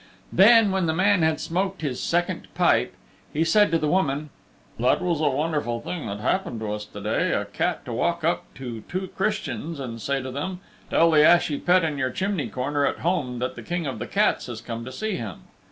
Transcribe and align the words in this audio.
Then 0.33 0.71
when 0.71 0.87
the 0.87 0.95
man 0.95 1.21
had 1.21 1.39
smoked 1.39 1.83
his 1.83 2.01
second 2.01 2.47
pipe, 2.55 2.95
he 3.31 3.43
said 3.43 3.69
to 3.69 3.77
the 3.77 3.87
woman: 3.87 4.31
"That 4.79 4.99
was 4.99 5.21
a 5.21 5.29
wonderful 5.29 5.79
thing 5.79 6.07
that 6.07 6.21
happened 6.21 6.59
to 6.61 6.73
us 6.73 6.85
to 6.85 7.01
day. 7.01 7.31
A 7.33 7.45
cat 7.45 7.85
to 7.85 7.93
walk 7.93 8.23
up 8.23 8.51
to 8.55 8.81
two 8.89 9.09
Christians 9.09 9.79
and 9.79 10.01
say 10.01 10.19
to 10.19 10.31
them, 10.31 10.59
'Tell 10.89 11.11
the 11.11 11.23
ashy 11.23 11.59
pet 11.59 11.83
in 11.83 11.99
your 11.99 12.09
chimney 12.09 12.47
corner 12.49 12.83
at 12.83 13.01
home 13.01 13.37
that 13.37 13.55
the 13.55 13.61
King 13.61 13.85
of 13.85 13.99
the 13.99 14.07
Cats 14.07 14.47
has 14.47 14.59
come 14.59 14.83
to 14.85 14.91
see 14.91 15.17
him. 15.17 15.41